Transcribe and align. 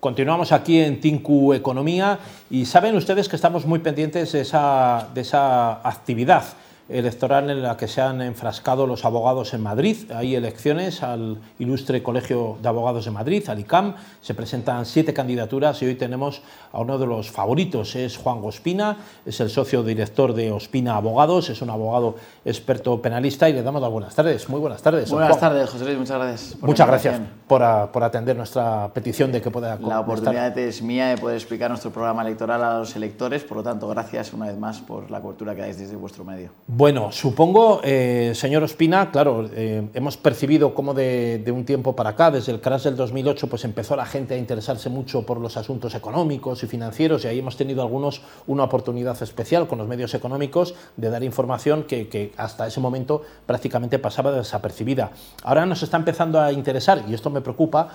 Continuamos 0.00 0.52
aquí 0.52 0.80
en 0.80 1.00
Tinku 1.00 1.54
Economía 1.54 2.18
y 2.50 2.66
saben 2.66 2.96
ustedes 2.96 3.28
que 3.28 3.36
estamos 3.36 3.66
muy 3.66 3.78
pendientes 3.78 4.32
de 4.32 4.42
esa, 4.42 5.08
de 5.14 5.22
esa 5.22 5.86
actividad 5.88 6.44
electoral 6.88 7.50
en 7.50 7.62
la 7.62 7.76
que 7.76 7.88
se 7.88 8.00
han 8.00 8.22
enfrascado 8.22 8.86
los 8.86 9.04
abogados 9.04 9.54
en 9.54 9.62
Madrid. 9.62 10.10
Hay 10.12 10.34
elecciones 10.36 11.02
al 11.02 11.38
ilustre 11.58 12.02
Colegio 12.02 12.58
de 12.62 12.68
Abogados 12.68 13.04
de 13.04 13.10
Madrid, 13.10 13.48
al 13.48 13.60
ICAM. 13.60 13.94
Se 14.20 14.34
presentan 14.34 14.86
siete 14.86 15.12
candidaturas 15.12 15.82
y 15.82 15.86
hoy 15.86 15.96
tenemos 15.96 16.42
a 16.72 16.80
uno 16.80 16.98
de 16.98 17.06
los 17.06 17.30
favoritos. 17.30 17.96
Es 17.96 18.16
Juan 18.16 18.38
Ospina, 18.42 18.98
es 19.24 19.40
el 19.40 19.50
socio 19.50 19.82
director 19.82 20.32
de 20.32 20.52
Ospina 20.52 20.96
Abogados, 20.96 21.50
es 21.50 21.60
un 21.62 21.70
abogado 21.70 22.16
experto 22.44 23.00
penalista 23.02 23.48
y 23.48 23.52
le 23.52 23.62
damos 23.62 23.82
las 23.82 23.90
buenas 23.90 24.14
tardes. 24.14 24.48
Muy 24.48 24.60
buenas 24.60 24.82
tardes. 24.82 25.10
Buenas 25.10 25.40
tardes, 25.40 25.68
José 25.68 25.84
Luis. 25.84 25.98
Muchas 25.98 26.18
gracias. 26.18 26.56
Muchas 26.60 26.86
gracias 26.86 27.20
por, 27.48 27.90
por, 27.90 28.04
atender 28.04 28.36
nuestra 28.36 28.92
petición 28.92 29.32
de 29.32 29.40
que 29.42 29.50
pueda... 29.50 29.76
La 29.80 30.00
oportunidad 30.00 30.56
es 30.56 30.82
mía 30.82 31.08
de 31.08 31.18
poder 31.18 31.36
explicar 31.36 31.70
nuestro 31.70 31.90
programa 31.90 32.22
electoral 32.22 32.62
a 32.62 32.78
los 32.78 32.94
electores. 32.94 33.42
Por 33.42 33.58
lo 33.58 33.62
tanto, 33.62 33.88
gracias 33.88 34.32
una 34.32 34.46
vez 34.46 34.58
más 34.58 34.80
por 34.80 35.10
la 35.10 35.20
cobertura 35.20 35.54
que 35.54 35.62
dais 35.62 35.78
desde 35.78 35.96
vuestro 35.96 36.24
medio. 36.24 36.50
Bueno, 36.78 37.10
supongo, 37.10 37.80
eh, 37.84 38.32
señor 38.34 38.62
Ospina, 38.62 39.10
claro, 39.10 39.48
eh, 39.54 39.88
hemos 39.94 40.18
percibido 40.18 40.74
como 40.74 40.92
de, 40.92 41.42
un 41.50 41.64
tiempo 41.64 41.96
para 41.96 42.10
acá, 42.10 42.30
desde 42.30 42.52
el 42.52 42.60
crash 42.60 42.82
del 42.82 42.96
2008, 42.96 43.46
pues 43.46 43.64
empezó 43.64 43.96
la 43.96 44.04
gente 44.04 44.34
a 44.34 44.36
interesarse 44.36 44.90
mucho 44.90 45.24
por 45.24 45.40
los 45.40 45.56
asuntos 45.56 45.94
económicos 45.94 46.62
y 46.64 46.66
financieros 46.66 47.24
y 47.24 47.28
ahí 47.28 47.38
hemos 47.38 47.56
tenido 47.56 47.80
algunos 47.80 48.20
una 48.46 48.64
oportunidad 48.64 49.22
especial 49.22 49.66
con 49.68 49.78
los 49.78 49.88
medios 49.88 50.12
económicos 50.12 50.74
de 50.98 51.08
dar 51.08 51.24
información 51.24 51.84
que 51.84 52.34
hasta 52.36 52.66
ese 52.66 52.80
momento 52.80 53.22
prácticamente 53.46 53.98
pasaba 53.98 54.30
desapercibida. 54.32 55.12
Ahora 55.44 55.64
nos 55.64 55.82
está 55.82 55.96
empezando 55.96 56.38
a 56.38 56.52
interesar, 56.52 57.06
y 57.08 57.14
esto 57.14 57.30
me 57.30 57.40
preocupa, 57.40 57.88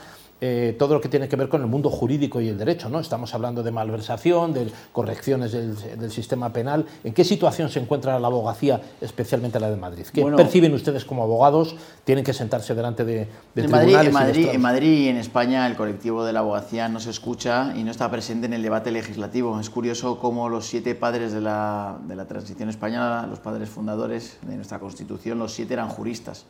eh, 0.44 0.76
todo 0.80 0.96
lo 0.96 1.02
que 1.02 1.08
tiene 1.08 1.30
que 1.30 1.36
ver 1.36 1.50
con 1.50 1.62
el 1.62 1.68
mundo 1.68 1.92
jurídico 1.92 2.42
y 2.42 2.50
el 2.50 2.58
derecho. 2.58 2.90
¿no? 2.90 3.00
Estamos 3.00 3.36
hablando 3.36 3.62
de 3.62 3.70
malversación, 3.70 4.54
de 4.54 4.72
correcciones 4.92 5.52
del, 5.52 6.12
sistema 6.12 6.52
penal. 6.52 6.88
¿En 7.04 7.14
qué 7.14 7.24
situación 7.24 7.70
se 7.70 7.80
encuentra 7.80 8.20
la 8.20 8.26
abogacía, 8.26 8.82
especialmente 9.02 9.60
la 9.60 9.70
de 9.70 9.78
Madrid? 9.78 10.08
¿Qué 10.12 10.26
perciben 10.26 10.74
ustedes 10.74 11.06
como 11.06 11.22
abogados? 11.22 11.76
¿Tienen 12.04 12.24
que 12.24 12.34
sentarse 12.34 12.74
delante 12.74 13.06
de, 13.06 13.14
de 13.14 13.26
en 13.56 13.72
tribunales? 13.72 13.94
Madrid, 13.94 14.08
en, 14.08 14.14
Madrid, 14.14 14.48
en 14.52 14.62
Madrid 14.62 14.98
y 15.06 15.08
en 15.10 15.18
España 15.18 15.68
el 15.68 15.76
colectivo 15.76 16.26
de 16.26 16.34
la 16.34 16.40
abogacía 16.40 16.90
no 16.90 17.00
se 17.00 17.12
escucha 17.12 17.74
y 17.78 17.84
no 17.84 17.92
está 17.92 18.10
presente 18.10 18.48
en 18.48 18.54
el 18.54 18.64
debate 18.64 18.90
legislativo. 18.90 19.60
Es 19.60 19.70
curioso 19.70 20.18
cómo 20.18 20.50
los 20.50 20.66
siete 20.66 20.96
padres 20.96 21.34
de 21.34 21.42
la, 21.42 22.00
de 22.08 22.16
la 22.16 22.26
transición 22.26 22.68
española, 22.68 23.28
los 23.30 23.40
padres 23.40 23.70
fundadores 23.70 24.40
de 24.42 24.56
nuestra 24.56 24.80
Constitución, 24.80 25.38
los 25.38 25.54
siete 25.54 25.74
eran 25.76 25.90
juristas. 25.90 26.48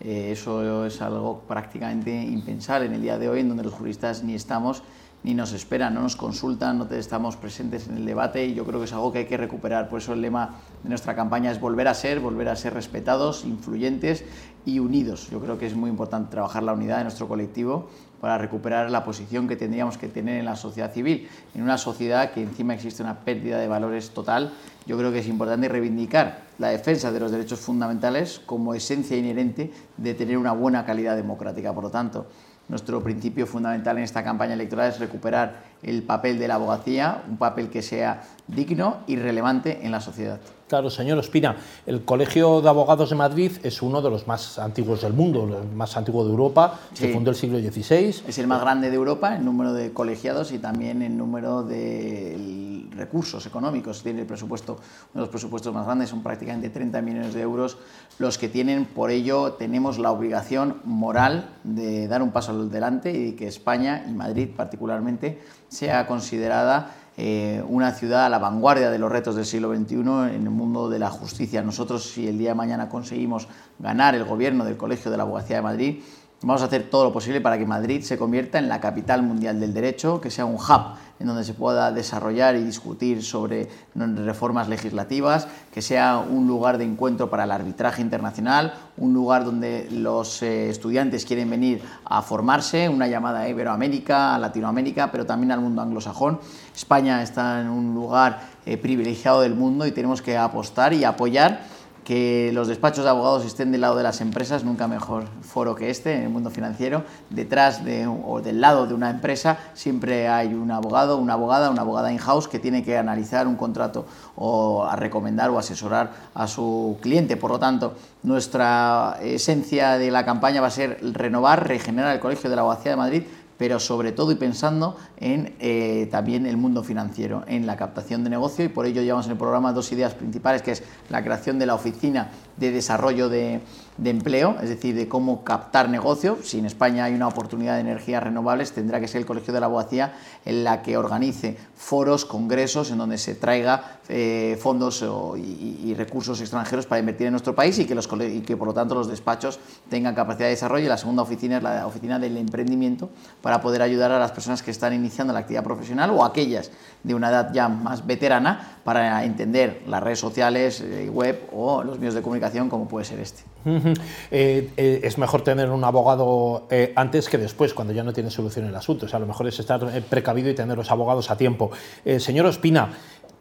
Eh, 0.00 0.32
eso 0.32 0.86
es 0.86 1.00
algo 1.00 1.40
prácticamente 1.46 2.10
impensable 2.12 2.86
en 2.86 2.94
el 2.94 3.02
día 3.02 3.18
de 3.18 3.28
hoy, 3.28 3.40
en 3.40 3.48
donde 3.48 3.64
los 3.64 3.72
juristas 3.72 4.22
ni 4.22 4.34
estamos 4.34 4.82
ni 5.24 5.32
nos 5.32 5.52
esperan, 5.52 5.94
no 5.94 6.02
nos 6.02 6.16
consultan, 6.16 6.76
no 6.76 6.86
estamos 6.90 7.36
presentes 7.36 7.88
en 7.88 7.96
el 7.96 8.04
debate 8.04 8.44
y 8.44 8.54
yo 8.54 8.66
creo 8.66 8.78
que 8.78 8.84
es 8.84 8.92
algo 8.92 9.10
que 9.10 9.20
hay 9.20 9.24
que 9.24 9.38
recuperar. 9.38 9.88
Por 9.88 10.00
eso 10.00 10.12
el 10.12 10.20
lema 10.20 10.56
de 10.82 10.90
nuestra 10.90 11.16
campaña 11.16 11.50
es 11.50 11.58
volver 11.58 11.88
a 11.88 11.94
ser, 11.94 12.20
volver 12.20 12.50
a 12.50 12.56
ser 12.56 12.74
respetados, 12.74 13.46
influyentes 13.46 14.22
y 14.66 14.80
unidos. 14.80 15.30
Yo 15.30 15.40
creo 15.40 15.58
que 15.58 15.66
es 15.66 15.74
muy 15.74 15.88
importante 15.88 16.30
trabajar 16.30 16.62
la 16.62 16.74
unidad 16.74 16.98
de 16.98 17.04
nuestro 17.04 17.26
colectivo 17.26 17.88
para 18.20 18.36
recuperar 18.36 18.90
la 18.90 19.02
posición 19.02 19.48
que 19.48 19.56
tendríamos 19.56 19.96
que 19.96 20.08
tener 20.08 20.38
en 20.38 20.44
la 20.44 20.56
sociedad 20.56 20.92
civil. 20.92 21.26
En 21.54 21.62
una 21.62 21.78
sociedad 21.78 22.32
que 22.32 22.42
encima 22.42 22.74
existe 22.74 23.02
una 23.02 23.20
pérdida 23.20 23.58
de 23.58 23.66
valores 23.66 24.10
total, 24.10 24.52
yo 24.86 24.98
creo 24.98 25.10
que 25.10 25.20
es 25.20 25.26
importante 25.26 25.68
reivindicar 25.68 26.43
la 26.58 26.68
defensa 26.68 27.10
de 27.10 27.20
los 27.20 27.30
derechos 27.30 27.60
fundamentales 27.60 28.40
como 28.44 28.74
esencia 28.74 29.16
inherente 29.16 29.72
de 29.96 30.14
tener 30.14 30.38
una 30.38 30.52
buena 30.52 30.84
calidad 30.84 31.16
democrática. 31.16 31.74
Por 31.74 31.84
lo 31.84 31.90
tanto, 31.90 32.26
nuestro 32.68 33.02
principio 33.02 33.46
fundamental 33.46 33.98
en 33.98 34.04
esta 34.04 34.24
campaña 34.24 34.54
electoral 34.54 34.90
es 34.90 34.98
recuperar 34.98 35.74
el 35.82 36.02
papel 36.02 36.38
de 36.38 36.48
la 36.48 36.54
abogacía, 36.54 37.22
un 37.28 37.36
papel 37.36 37.68
que 37.68 37.82
sea 37.82 38.22
digno 38.46 38.98
y 39.06 39.16
relevante 39.16 39.80
en 39.82 39.92
la 39.92 40.00
sociedad. 40.00 40.40
Claro, 40.66 40.88
señor 40.88 41.18
Ospina, 41.18 41.56
el 41.84 42.04
Colegio 42.04 42.62
de 42.62 42.68
Abogados 42.70 43.10
de 43.10 43.16
Madrid 43.16 43.52
es 43.62 43.82
uno 43.82 44.00
de 44.00 44.08
los 44.08 44.26
más 44.26 44.58
antiguos 44.58 45.02
del 45.02 45.12
mundo, 45.12 45.60
el 45.62 45.68
más 45.76 45.94
antiguo 45.96 46.24
de 46.24 46.30
Europa, 46.30 46.80
se 46.94 47.12
fundó 47.12 47.30
el 47.30 47.36
siglo 47.36 47.58
XVI. 47.58 48.22
Es 48.26 48.38
el 48.38 48.46
más 48.46 48.62
grande 48.62 48.88
de 48.88 48.96
Europa 48.96 49.36
en 49.36 49.44
número 49.44 49.74
de 49.74 49.92
colegiados 49.92 50.52
y 50.52 50.58
también 50.58 51.02
en 51.02 51.18
número 51.18 51.62
de 51.62 52.88
recursos 52.96 53.44
económicos. 53.44 54.02
Tiene 54.02 54.22
el 54.22 54.26
presupuesto, 54.26 54.72
uno 54.72 54.80
de 55.12 55.20
los 55.20 55.28
presupuestos 55.28 55.72
más 55.74 55.84
grandes, 55.84 56.08
son 56.08 56.22
prácticamente 56.22 56.70
30 56.70 57.02
millones 57.02 57.34
de 57.34 57.42
euros 57.42 57.76
los 58.18 58.38
que 58.38 58.48
tienen. 58.48 58.86
Por 58.86 59.10
ello, 59.10 59.52
tenemos 59.52 59.98
la 59.98 60.10
obligación 60.12 60.80
moral 60.84 61.50
de 61.62 62.08
dar 62.08 62.22
un 62.22 62.32
paso 62.32 62.52
adelante 62.62 63.12
y 63.12 63.32
que 63.32 63.46
España 63.46 64.04
y 64.08 64.12
Madrid 64.12 64.48
particularmente 64.56 65.40
sea 65.68 66.06
considerada 66.06 66.94
eh, 67.16 67.62
una 67.68 67.92
ciudad 67.92 68.26
a 68.26 68.28
la 68.28 68.38
vanguardia 68.38 68.90
de 68.90 68.98
los 68.98 69.10
retos 69.10 69.36
del 69.36 69.46
siglo 69.46 69.74
XXI 69.74 69.94
en 69.94 70.42
el 70.42 70.50
mundo 70.50 70.88
de 70.88 70.98
la 70.98 71.10
justicia. 71.10 71.62
Nosotros, 71.62 72.10
si 72.10 72.26
el 72.26 72.38
día 72.38 72.50
de 72.50 72.54
mañana 72.56 72.88
conseguimos 72.88 73.46
ganar 73.78 74.16
el 74.16 74.24
gobierno 74.24 74.64
del 74.64 74.76
Colegio 74.76 75.10
de 75.10 75.16
la 75.16 75.22
Abogacía 75.22 75.56
de 75.56 75.62
Madrid, 75.62 76.02
vamos 76.44 76.62
a 76.62 76.66
hacer 76.66 76.90
todo 76.90 77.04
lo 77.04 77.12
posible 77.12 77.40
para 77.40 77.58
que 77.58 77.64
Madrid 77.64 78.02
se 78.02 78.18
convierta 78.18 78.58
en 78.58 78.68
la 78.68 78.80
capital 78.80 79.22
mundial 79.22 79.58
del 79.58 79.72
derecho, 79.72 80.20
que 80.20 80.30
sea 80.30 80.44
un 80.44 80.56
hub 80.56 80.96
en 81.18 81.26
donde 81.26 81.44
se 81.44 81.54
pueda 81.54 81.90
desarrollar 81.92 82.56
y 82.56 82.64
discutir 82.64 83.22
sobre 83.22 83.68
reformas 83.94 84.68
legislativas, 84.68 85.48
que 85.72 85.80
sea 85.80 86.18
un 86.18 86.46
lugar 86.46 86.76
de 86.76 86.84
encuentro 86.84 87.30
para 87.30 87.44
el 87.44 87.50
arbitraje 87.50 88.02
internacional, 88.02 88.74
un 88.96 89.14
lugar 89.14 89.44
donde 89.44 89.88
los 89.90 90.42
eh, 90.42 90.68
estudiantes 90.68 91.24
quieren 91.24 91.48
venir 91.48 91.82
a 92.04 92.20
formarse, 92.20 92.88
una 92.88 93.06
llamada 93.06 93.40
a 93.40 93.48
Iberoamérica, 93.48 94.34
a 94.34 94.38
Latinoamérica, 94.38 95.10
pero 95.10 95.24
también 95.24 95.52
al 95.52 95.60
mundo 95.60 95.82
anglosajón. 95.82 96.40
España 96.74 97.22
está 97.22 97.60
en 97.60 97.68
un 97.68 97.94
lugar 97.94 98.40
eh, 98.66 98.76
privilegiado 98.76 99.40
del 99.40 99.54
mundo 99.54 99.86
y 99.86 99.92
tenemos 99.92 100.20
que 100.20 100.36
apostar 100.36 100.92
y 100.92 101.04
apoyar 101.04 101.73
que 102.04 102.50
los 102.52 102.68
despachos 102.68 103.04
de 103.04 103.10
abogados 103.10 103.44
estén 103.44 103.72
del 103.72 103.80
lado 103.80 103.96
de 103.96 104.02
las 104.02 104.20
empresas, 104.20 104.62
nunca 104.62 104.86
mejor 104.86 105.24
foro 105.40 105.74
que 105.74 105.90
este 105.90 106.14
en 106.14 106.22
el 106.24 106.28
mundo 106.28 106.50
financiero. 106.50 107.02
Detrás 107.30 107.84
de, 107.84 108.06
o 108.06 108.40
del 108.42 108.60
lado 108.60 108.86
de 108.86 108.94
una 108.94 109.10
empresa 109.10 109.58
siempre 109.72 110.28
hay 110.28 110.54
un 110.54 110.70
abogado, 110.70 111.16
una 111.16 111.32
abogada, 111.32 111.70
una 111.70 111.80
abogada 111.80 112.12
in-house 112.12 112.46
que 112.46 112.58
tiene 112.58 112.84
que 112.84 112.98
analizar 112.98 113.48
un 113.48 113.56
contrato 113.56 114.06
o 114.36 114.84
a 114.84 114.96
recomendar 114.96 115.50
o 115.50 115.58
asesorar 115.58 116.12
a 116.34 116.46
su 116.46 116.98
cliente. 117.00 117.36
Por 117.36 117.50
lo 117.50 117.58
tanto, 117.58 117.94
nuestra 118.22 119.18
esencia 119.22 119.98
de 119.98 120.10
la 120.10 120.24
campaña 120.24 120.60
va 120.60 120.66
a 120.66 120.70
ser 120.70 120.98
renovar, 121.02 121.66
regenerar 121.66 122.14
el 122.14 122.20
Colegio 122.20 122.50
de 122.50 122.56
la 122.56 122.62
Abogacía 122.62 122.92
de 122.92 122.96
Madrid 122.96 123.22
pero 123.56 123.78
sobre 123.78 124.12
todo 124.12 124.32
y 124.32 124.36
pensando 124.36 124.96
en 125.16 125.54
eh, 125.60 126.08
también 126.10 126.46
el 126.46 126.56
mundo 126.56 126.82
financiero, 126.82 127.44
en 127.46 127.66
la 127.66 127.76
captación 127.76 128.24
de 128.24 128.30
negocio. 128.30 128.64
Y 128.64 128.68
por 128.68 128.86
ello 128.86 129.02
llevamos 129.02 129.26
en 129.26 129.32
el 129.32 129.38
programa 129.38 129.72
dos 129.72 129.92
ideas 129.92 130.14
principales, 130.14 130.62
que 130.62 130.72
es 130.72 130.82
la 131.08 131.22
creación 131.22 131.58
de 131.58 131.66
la 131.66 131.74
oficina 131.74 132.30
de 132.56 132.70
desarrollo 132.70 133.28
de, 133.28 133.60
de 133.96 134.10
empleo, 134.10 134.56
es 134.60 134.68
decir, 134.68 134.94
de 134.94 135.08
cómo 135.08 135.44
captar 135.44 135.88
negocio. 135.88 136.38
Si 136.42 136.58
en 136.58 136.66
España 136.66 137.04
hay 137.04 137.14
una 137.14 137.28
oportunidad 137.28 137.74
de 137.74 137.80
energías 137.80 138.22
renovables, 138.22 138.72
tendrá 138.72 138.98
que 138.98 139.06
ser 139.06 139.20
el 139.20 139.26
Colegio 139.26 139.54
de 139.54 139.60
la 139.60 139.66
Abogacía 139.66 140.14
en 140.44 140.64
la 140.64 140.82
que 140.82 140.96
organice 140.96 141.56
foros, 141.76 142.24
congresos, 142.24 142.90
en 142.90 142.98
donde 142.98 143.18
se 143.18 143.34
traiga 143.36 144.00
eh, 144.08 144.58
fondos 144.60 145.04
y, 145.36 145.94
recursos 145.94 146.40
extranjeros 146.40 146.86
para 146.86 146.98
invertir 146.98 147.28
en 147.28 147.32
nuestro 147.32 147.54
país 147.54 147.78
y 147.78 147.84
que, 147.86 147.94
los, 147.94 148.08
y 148.20 148.40
que, 148.40 148.56
por 148.56 148.66
lo 148.66 148.74
tanto, 148.74 148.96
los 148.96 149.08
despachos 149.08 149.60
tengan 149.88 150.14
capacidad 150.14 150.46
de 150.46 150.50
desarrollo. 150.50 150.86
Y 150.86 150.88
la 150.88 150.98
segunda 150.98 151.22
oficina 151.22 151.58
es 151.58 151.62
la 151.62 151.86
oficina 151.86 152.18
del 152.18 152.36
emprendimiento 152.36 153.10
para 153.42 153.60
poder 153.60 153.80
ayudar 153.82 154.10
a 154.10 154.18
las 154.18 154.32
personas 154.32 154.62
que 154.62 154.72
están 154.72 154.92
iniciando 154.92 155.32
la 155.32 155.40
actividad 155.40 155.62
profesional 155.62 156.10
o 156.10 156.24
aquellas 156.24 156.72
de 157.04 157.14
una 157.14 157.30
edad 157.30 157.52
ya 157.52 157.68
más 157.68 158.04
veterana 158.04 158.78
para 158.82 159.24
entender 159.24 159.82
las 159.86 160.02
redes 160.02 160.18
sociales, 160.18 160.80
eh, 160.80 161.08
web 161.08 161.48
o 161.52 161.84
los 161.84 161.98
medios 161.98 162.14
de 162.14 162.22
comunicación 162.22 162.68
como 162.68 162.88
puede 162.88 163.04
ser 163.04 163.20
este. 163.20 163.53
Eh, 163.66 164.70
eh, 164.76 165.00
es 165.02 165.18
mejor 165.18 165.42
tener 165.42 165.70
un 165.70 165.84
abogado 165.84 166.68
antes 166.94 167.28
que 167.28 167.38
después, 167.38 167.74
cuando 167.74 167.92
ya 167.92 168.02
no 168.02 168.12
tiene 168.12 168.30
solución 168.30 168.66
el 168.66 168.74
asunto. 168.74 169.06
O 169.06 169.08
sea, 169.08 169.18
lo 169.18 169.26
mejor 169.26 169.46
es 169.46 169.58
estar 169.58 169.80
precavido 170.02 170.50
y 170.50 170.54
tener 170.54 170.76
los 170.76 170.90
abogados 170.90 171.30
a 171.30 171.36
tiempo. 171.36 171.70
señor 172.18 172.46
Ospina, 172.46 172.90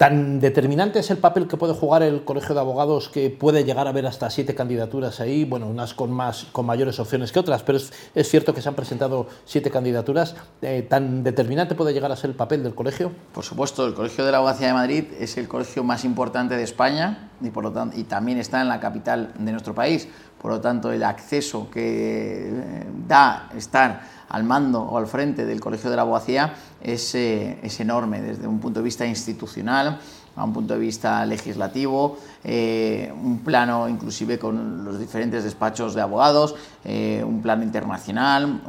¿Tan 0.03 0.41
determinante 0.41 0.99
es 0.99 1.11
el 1.11 1.17
papel 1.17 1.47
que 1.47 1.55
puede 1.55 1.73
jugar 1.73 2.03
el 2.03 2.25
Colegio 2.25 2.53
de 2.53 2.59
Abogados 2.59 3.07
que 3.07 3.29
puede 3.29 3.63
llegar 3.63 3.87
a 3.87 3.91
haber 3.91 4.05
hasta 4.05 4.29
siete 4.29 4.53
candidaturas 4.53 5.21
ahí, 5.21 5.45
bueno, 5.45 5.65
unas 5.65 5.93
con, 5.93 6.11
más, 6.11 6.47
con 6.51 6.65
mayores 6.65 6.99
opciones 6.99 7.31
que 7.31 7.39
otras, 7.39 7.63
pero 7.63 7.77
es, 7.77 8.29
cierto 8.29 8.53
que 8.53 8.61
se 8.61 8.67
han 8.67 8.75
presentado 8.75 9.27
siete 9.45 9.71
candidaturas. 9.71 10.35
Eh, 10.61 10.85
¿Tan 10.89 11.23
determinante 11.23 11.73
puede 11.73 11.93
llegar 11.93 12.11
a 12.11 12.17
ser 12.17 12.31
el 12.31 12.35
papel 12.35 12.63
del 12.63 12.75
colegio? 12.75 13.13
Por 13.33 13.45
supuesto, 13.45 13.87
el 13.87 13.93
Colegio 13.93 14.25
de 14.25 14.33
la 14.33 14.39
Abogacía 14.39 14.67
de 14.67 14.73
Madrid 14.73 15.05
es 15.21 15.37
el 15.37 15.47
colegio 15.47 15.85
más 15.85 16.03
importante 16.03 16.57
de 16.57 16.63
España 16.63 17.29
y, 17.39 17.49
por 17.51 17.63
lo 17.63 17.71
tanto, 17.71 17.97
y 17.97 18.03
también 18.03 18.39
está 18.39 18.61
en 18.61 18.67
la 18.67 18.81
capital 18.81 19.31
de 19.39 19.51
nuestro 19.53 19.73
país. 19.73 20.09
Por 20.43 20.51
lo 20.51 20.59
tanto, 20.59 20.91
el 20.91 21.01
acceso 21.05 21.69
que 21.71 22.49
eh, 22.49 22.85
da 23.07 23.49
estar 23.55 24.01
al 24.27 24.43
mando 24.43 24.81
o 24.81 24.97
al 24.97 25.07
frente 25.07 25.45
del 25.45 25.61
Colegio 25.61 25.89
de 25.89 25.95
la 25.95 26.01
Abogacía 26.01 26.53
es, 26.81 27.15
eh, 27.15 27.59
es 27.63 27.79
enorme 27.79 28.21
desde 28.21 28.45
un 28.45 28.59
punto 28.59 28.81
de 28.81 28.83
vista 28.83 29.05
institucional, 29.05 29.99
a 30.35 30.43
un 30.43 30.51
punto 30.51 30.73
de 30.73 30.81
vista 30.81 31.25
legislativo, 31.25 32.17
eh, 32.43 33.13
un 33.23 33.39
plano 33.39 33.87
inclusive 33.87 34.37
con 34.37 34.83
los 34.83 34.99
diferentes 34.99 35.45
despachos 35.45 35.95
de 35.95 36.01
abogados, 36.01 36.55
un 36.83 37.39
plano 37.41 37.63
internacional, 37.63 38.63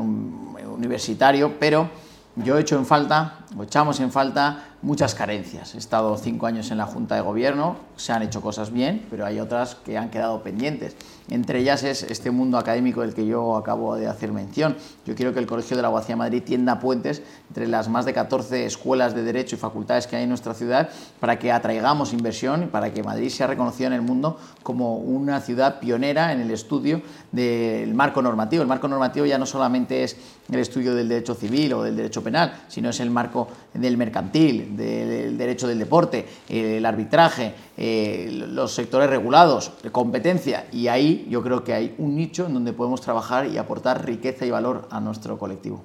universitario, 0.77 1.59
pero 1.59 1.89
yo 2.37 2.57
he 2.57 2.61
hecho 2.61 2.77
en 2.77 2.87
falta, 2.87 3.39
o 3.59 3.65
echamos 3.65 3.99
en 3.99 4.13
falta, 4.13 4.74
muchas 4.85 5.15
carencias. 5.15 5.75
He 5.75 5.79
estado 5.79 6.17
cinco 6.19 6.47
años 6.47 6.71
en 6.71 6.77
la 6.77 6.85
Junta 6.85 7.15
de 7.15 7.23
Gobierno, 7.23 7.77
se 7.97 8.13
han 8.13 8.23
hecho 8.23 8.43
cosas 8.43 8.71
bien, 8.71 9.07
pero 9.11 9.25
hay 9.25 9.41
otras 9.41 9.77
que 9.77 9.97
han 9.97 10.11
quedado 10.11 10.43
pendientes. 10.43 10.95
Entre 11.31 11.61
ellas 11.61 11.83
es 11.85 12.03
este 12.03 12.31
mundo 12.31 12.59
académico 12.59 13.01
del 13.01 13.15
que 13.15 13.27
yo 13.27 13.57
acabo 13.57 13.97
de 13.97 14.07
hacer 14.07 14.31
mención. 14.31 14.77
Yo 15.07 15.15
quiero 15.15 15.33
que 15.33 15.41
el 15.41 15.47
Colegio 15.47 15.75
de 15.75 15.83
la 15.83 15.89
Abogacía 15.89 16.15
de 16.15 16.19
Madrid 16.19 16.43
tienda 16.43 16.79
puentes 16.81 17.23
entre 17.49 17.67
las 17.67 17.89
más 17.89 18.05
de 18.05 18.13
14 18.13 18.67
escuelas 18.67 19.15
de 19.15 19.23
Derecho 19.23 19.57
y 19.57 19.59
facultades 19.59 20.07
que 20.07 20.17
hay 20.17 20.25
en 20.25 20.29
nuestra 20.29 20.53
ciudad 20.53 20.91
para 21.19 21.39
que 21.39 21.51
atraigamos 21.51 22.13
inversión 22.13 22.65
y 22.65 22.67
para 22.67 22.93
que 22.93 23.03
Madrid 23.03 23.31
sea 23.31 23.47
reconocido 23.47 23.87
en 23.87 23.95
el 23.95 24.03
mundo 24.03 24.39
como 24.63 24.97
una 24.99 25.41
ciudad 25.41 25.81
pionera 25.81 26.33
en 26.33 26.41
el 26.41 26.51
estudio 26.51 27.01
del 27.33 27.95
marco 27.95 28.21
normativo. 28.21 28.61
El 28.61 28.69
marco 28.69 28.87
normativo 28.87 29.25
ya 29.25 29.39
no 29.39 29.47
solamente 29.47 30.05
es 30.05 30.17
el 30.53 30.59
estudio 30.59 30.95
del 30.95 31.09
derecho 31.09 31.35
civil 31.35 31.73
o 31.73 31.83
del 31.83 31.97
derecho 31.97 32.23
penal, 32.23 32.65
sino 32.69 32.91
es 32.91 33.01
el 33.01 33.11
marco 33.11 33.49
del 33.73 33.97
mercantil, 33.97 34.74
del 34.77 35.37
derecho 35.37 35.67
del 35.67 35.79
deporte, 35.79 36.27
el 36.49 36.85
arbitraje, 36.85 37.55
eh, 37.77 38.29
los 38.31 38.73
sectores 38.73 39.11
regulados, 39.11 39.73
competencia, 39.91 40.67
y 40.71 40.87
ahí 40.87 41.27
yo 41.29 41.43
creo 41.43 41.65
que 41.65 41.75
hay 41.75 41.95
un 41.99 42.15
nicho 42.15 42.47
en 42.47 42.55
donde 42.55 42.73
podemos 42.73 43.01
trabajar 43.01 43.49
y 43.49 43.59
aportar 43.59 44.07
riqueza 44.07 44.47
y 44.47 44.51
valor 44.51 44.87
a 44.91 45.01
nuestro 45.01 45.39
colectivo. 45.39 45.83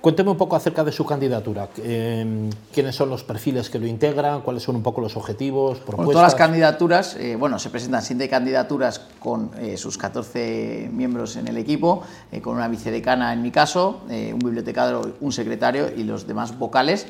Cuénteme 0.00 0.30
un 0.30 0.36
poco 0.36 0.56
acerca 0.56 0.82
de 0.82 0.90
su 0.90 1.06
candidatura. 1.06 1.68
Eh, 1.78 2.50
¿Quiénes 2.72 2.96
son 2.96 3.10
los 3.10 3.22
perfiles 3.22 3.70
que 3.70 3.78
lo 3.78 3.86
integran? 3.86 4.40
¿Cuáles 4.40 4.64
son 4.64 4.74
un 4.74 4.82
poco 4.82 5.00
los 5.00 5.16
objetivos? 5.16 5.78
Propuestas? 5.78 6.12
todas 6.12 6.32
las 6.32 6.34
candidaturas, 6.34 7.16
eh, 7.16 7.36
bueno, 7.36 7.60
se 7.60 7.70
presentan 7.70 8.02
siete 8.02 8.28
candidaturas 8.28 9.00
con 9.20 9.50
sus 9.76 9.98
14 9.98 10.90
miembros 10.92 11.36
en 11.36 11.46
el 11.46 11.56
equipo, 11.58 12.02
con 12.42 12.56
una 12.56 12.66
vicedecana 12.66 13.32
en 13.32 13.42
mi 13.42 13.50
caso, 13.50 14.00
un 14.08 14.38
bibliotecario, 14.38 15.14
un 15.20 15.32
secretario 15.32 15.90
y 15.94 16.02
los 16.02 16.26
demás 16.26 16.58
vocales. 16.58 17.06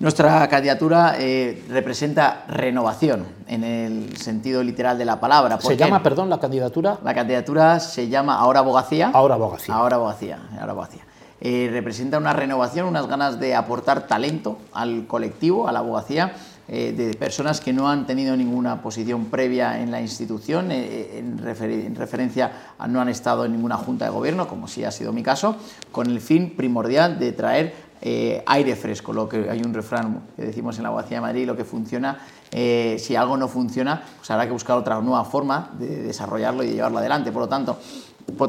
Nuestra 0.00 0.46
candidatura 0.48 1.16
eh, 1.18 1.64
representa 1.68 2.44
renovación 2.46 3.26
en 3.48 3.64
el 3.64 4.16
sentido 4.16 4.62
literal 4.62 4.96
de 4.96 5.04
la 5.04 5.18
palabra. 5.18 5.60
¿Se 5.60 5.76
llama, 5.76 6.04
perdón, 6.04 6.30
la 6.30 6.38
candidatura? 6.38 6.98
La 7.02 7.12
candidatura 7.12 7.80
se 7.80 8.08
llama 8.08 8.38
Ahora 8.38 8.60
Abogacía. 8.60 9.10
Ahora 9.12 9.34
Abogacía. 9.34 9.74
Ahora 9.74 9.96
Abogacía. 9.96 10.38
Ahora 10.52 10.70
Abogacía. 10.70 11.02
Eh, 11.40 11.68
representa 11.72 12.16
una 12.16 12.32
renovación, 12.32 12.86
unas 12.86 13.08
ganas 13.08 13.40
de 13.40 13.56
aportar 13.56 14.06
talento 14.06 14.58
al 14.72 15.08
colectivo, 15.08 15.66
a 15.66 15.72
la 15.72 15.80
abogacía, 15.80 16.32
eh, 16.68 16.92
de 16.92 17.14
personas 17.14 17.60
que 17.60 17.72
no 17.72 17.88
han 17.88 18.06
tenido 18.06 18.36
ninguna 18.36 18.82
posición 18.82 19.26
previa 19.26 19.80
en 19.80 19.90
la 19.90 20.00
institución, 20.00 20.70
en, 20.70 21.38
en, 21.40 21.94
referencia 21.96 22.74
a 22.78 22.86
no 22.86 23.00
han 23.00 23.08
estado 23.08 23.46
en 23.46 23.52
ninguna 23.52 23.76
junta 23.76 24.04
de 24.04 24.10
gobierno, 24.10 24.46
como 24.46 24.68
sí 24.68 24.84
ha 24.84 24.90
sido 24.90 25.12
mi 25.12 25.22
caso, 25.22 25.56
con 25.90 26.08
el 26.08 26.20
fin 26.20 26.54
primordial 26.56 27.18
de 27.18 27.32
traer 27.32 27.87
eh, 28.00 28.42
aire 28.46 28.76
fresco, 28.76 29.12
lo 29.12 29.28
que 29.28 29.50
hay 29.50 29.60
un 29.60 29.74
refrán 29.74 30.20
que 30.36 30.42
decimos 30.42 30.76
en 30.76 30.84
la 30.84 30.88
Abogacía 30.88 31.18
de 31.18 31.20
Madrid, 31.22 31.46
lo 31.46 31.56
que 31.56 31.64
funciona, 31.64 32.18
eh, 32.50 32.96
si 32.98 33.16
algo 33.16 33.36
no 33.36 33.48
funciona, 33.48 34.02
pues 34.16 34.30
habrá 34.30 34.46
que 34.46 34.52
buscar 34.52 34.76
otra 34.76 35.00
nueva 35.00 35.24
forma 35.24 35.70
de 35.78 36.02
desarrollarlo 36.02 36.62
y 36.62 36.68
de 36.68 36.74
llevarlo 36.74 36.98
adelante. 36.98 37.32
Por 37.32 37.42
lo 37.42 37.48
tanto, 37.48 37.78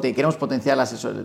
queremos 0.01 0.37
potenciar 0.37 0.77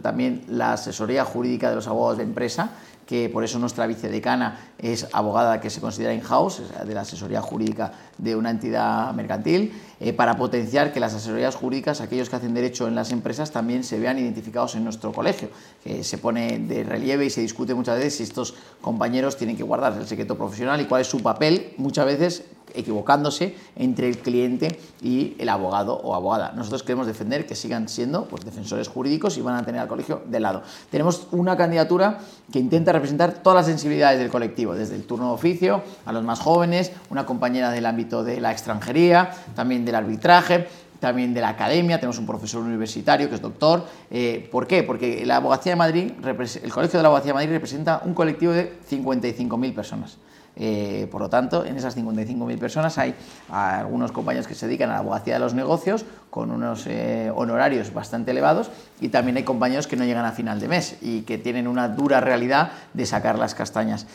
también 0.03 0.45
la 0.49 0.75
asesoría 0.75 1.25
jurídica 1.25 1.71
de 1.71 1.77
los 1.77 1.87
abogados 1.87 2.19
de 2.19 2.25
empresa 2.25 2.71
que 3.07 3.29
por 3.29 3.45
eso 3.45 3.59
nuestra 3.59 3.87
vicedecana 3.87 4.59
es 4.79 5.09
abogada 5.13 5.61
que 5.61 5.71
se 5.71 5.81
considera 5.81 6.15
in-house, 6.15 6.63
de 6.87 6.95
la 6.95 7.03
asesoría 7.03 7.41
jurídica 7.41 7.93
de 8.19 8.37
una 8.37 8.51
entidad 8.51 9.13
mercantil, 9.15 9.73
eh, 10.01 10.13
para 10.13 10.37
potenciar 10.37 10.93
que 10.93 11.01
las 11.01 11.15
asesorías 11.15 11.55
jurídicas, 11.55 12.01
aquellos 12.01 12.29
que 12.29 12.37
hacen 12.37 12.55
derecho 12.55 12.89
en 12.89 12.95
las 12.95 13.13
empresas, 13.13 13.51
también 13.51 13.85
se 13.85 13.99
vean 13.99 14.19
identificados 14.19 14.75
en 14.75 14.85
nuestro 14.85 15.13
colegio, 15.13 15.51
que 15.83 16.05
se 16.05 16.19
pone 16.19 16.59
de 16.59 16.85
relieve 16.85 17.27
y 17.27 17.31
se 17.31 17.41
discute 17.41 17.75
muchas 17.75 17.99
veces 17.99 18.17
si 18.17 18.23
estos 18.23 18.55
compañeros 18.81 19.37
tienen 19.37 19.57
que 19.57 19.63
guardar 19.63 19.97
el 19.99 20.07
secreto 20.07 20.37
profesional 20.37 20.81
y 20.81 20.87
cuál 20.87 21.03
es 21.03 21.09
su 21.09 21.23
papel, 21.23 21.75
muchas 21.77 22.07
veces 22.07 22.45
equivocándose 22.75 23.57
entre 23.77 24.09
el 24.09 24.19
cliente 24.19 24.79
y 25.03 25.35
el 25.39 25.49
abogado 25.49 25.95
o 25.95 26.15
abogada. 26.15 26.53
Nosotros 26.53 26.83
queremos 26.83 27.07
defender 27.07 27.47
que 27.47 27.55
sigan 27.55 27.89
siendo 27.89 28.27
pues, 28.27 28.45
defensores 28.45 28.89
jurídicos 28.89 29.37
y 29.39 29.41
van 29.41 29.57
a 29.57 29.65
tener 29.65 29.81
al 29.81 29.89
colegio 29.89 30.23
de 30.27 30.41
lado. 30.41 30.63
Tenemos 30.91 31.27
una 31.33 31.57
candidatura 31.57 32.19
que 32.53 32.59
intenta 32.59 32.93
representar 32.93 33.43
todas 33.43 33.57
las 33.57 33.67
sensibilidades 33.67 34.19
del 34.19 34.31
colectivo, 34.31 34.75
desde 34.75 34.97
el 34.97 35.05
turno 35.05 35.29
de 35.29 35.35
oficio 35.35 35.83
a 36.05 36.13
los 36.13 36.25
más 36.25 36.41
jóvenes, 36.41 36.93
una 37.11 37.27
compañera 37.27 37.71
del 37.71 37.87
ámbito 37.87 38.25
de 38.25 38.41
la 38.41 38.53
extranjería, 38.53 39.31
también 39.55 39.85
del 39.85 39.95
arbitraje, 39.95 40.67
también 41.05 41.35
de 41.35 41.43
la 41.43 41.51
academia, 41.51 41.99
tenemos 41.99 42.19
un 42.19 42.25
profesor 42.25 42.63
universitario 42.63 43.29
que 43.29 43.35
es 43.35 43.43
doctor. 43.43 43.85
Eh, 44.11 44.49
¿Por 44.51 44.67
qué? 44.67 44.83
Porque 44.83 45.27
la 45.27 45.37
Abogacía 45.37 45.73
de 45.73 45.77
Madrid, 45.77 46.13
el 46.23 46.73
Colegio 46.73 46.99
de 46.99 47.03
la 47.03 47.09
Abogacía 47.09 47.33
de 47.33 47.35
Madrid 47.35 47.51
representa 47.51 48.01
un 48.07 48.15
colectivo 48.15 48.53
de 48.53 48.79
55.000 48.91 49.75
personas. 49.75 50.17
Eh, 50.57 51.09
por 51.11 51.21
lo 51.21 51.29
tanto, 51.29 51.65
en 51.65 51.77
esas 51.77 51.97
55.000 51.97 52.59
personas 52.59 52.97
hay 52.99 53.15
algunos 53.51 54.13
compañeros 54.13 54.47
que 54.47 54.55
se 54.55 54.67
dedican 54.67 54.91
a 54.91 54.95
la 54.95 54.99
abogacía 55.01 55.35
de 55.35 55.41
los 55.41 55.55
negocios 55.55 56.05
con 56.31 56.51
unos 56.51 56.87
eh, 56.87 57.33
honorarios 57.35 57.93
bastante 57.93 58.31
elevados 58.31 58.71
y 59.01 59.09
también 59.09 59.37
hay 59.37 59.43
compañeros 59.43 59.87
que 59.87 59.97
no 59.97 60.05
llegan 60.05 60.25
a 60.25 60.33
final 60.33 60.61
de 60.61 60.69
mes 60.69 60.97
y 61.03 61.23
que 61.23 61.39
tienen 61.39 61.67
una 61.67 61.89
dura 61.89 62.21
realidad 62.21 62.71
de 62.93 63.07
sacar 63.07 63.39
las 63.39 63.55
castañas 63.55 64.07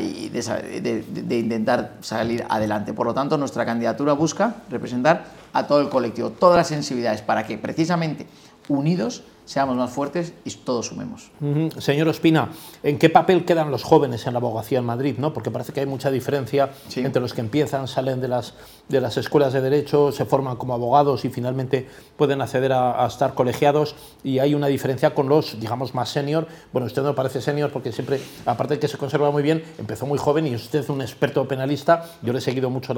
y 0.00 0.28
de 0.30 1.38
intentar 1.38 1.94
salir 2.00 2.44
adelante. 2.48 2.92
Por 2.92 3.06
lo 3.06 3.14
tanto, 3.14 3.38
nuestra 3.38 3.64
candidatura 3.64 4.12
busca 4.14 4.56
representar 4.70 5.24
a 5.52 5.66
todo 5.66 5.80
el 5.80 5.88
colectivo, 5.88 6.30
todas 6.30 6.56
las 6.56 6.68
sensibilidades, 6.68 7.22
para 7.22 7.46
que 7.46 7.58
precisamente 7.58 8.26
unidos 8.68 9.22
seamos 9.44 9.76
más 9.76 9.90
fuertes 9.90 10.32
y 10.44 10.50
todos 10.50 10.86
sumemos. 10.86 11.30
Señor 11.78 12.08
Ospina, 12.08 12.50
¿en 12.82 12.98
qué 12.98 13.10
papel 13.10 13.44
quedan 13.44 13.70
los 13.70 13.82
jóvenes 13.82 14.26
en 14.26 14.32
la 14.32 14.38
abogacía 14.38 14.78
en 14.78 14.86
Madrid? 14.86 15.16
¿no? 15.18 15.32
Porque 15.32 15.50
parece 15.50 15.72
que 15.72 15.80
hay 15.80 15.86
mucha 15.86 16.10
diferencia 16.10 16.70
entre 16.96 17.20
los 17.20 17.34
que 17.34 17.42
empiezan, 17.42 17.86
salen 17.86 18.20
de 18.20 18.28
las, 18.28 18.54
de 18.88 19.00
las 19.00 19.16
escuelas 19.16 19.52
de 19.52 19.60
derecho, 19.60 20.12
se 20.12 20.24
forman 20.24 20.56
como 20.56 20.74
abogados 20.74 21.24
y 21.24 21.28
finalmente 21.28 21.86
pueden 22.16 22.40
acceder 22.40 22.72
a, 22.72 23.06
estar 23.06 23.34
colegiados 23.34 23.94
y 24.22 24.38
hay 24.38 24.54
una 24.54 24.66
diferencia 24.66 25.14
con 25.14 25.28
los, 25.28 25.60
digamos, 25.60 25.94
más 25.94 26.08
senior. 26.08 26.46
Bueno, 26.72 26.86
usted 26.86 27.02
no 27.02 27.14
parece 27.14 27.40
senior 27.42 27.70
porque 27.70 27.92
siempre, 27.92 28.20
aparte 28.46 28.74
de 28.74 28.80
que 28.80 28.88
se 28.88 28.96
conserva 28.96 29.30
muy 29.30 29.42
bien, 29.42 29.62
empezó 29.78 30.06
muy 30.06 30.18
joven 30.18 30.46
y 30.46 30.54
usted 30.54 30.80
es 30.80 30.88
un 30.88 31.02
experto 31.02 31.46
penalista. 31.46 32.06
Yo 32.22 32.32
le 32.32 32.38
he 32.38 32.42
seguido 32.42 32.70
mucho 32.70 32.94